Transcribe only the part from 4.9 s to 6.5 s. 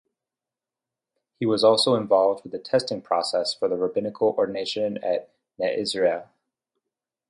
at "Ner Yisroel".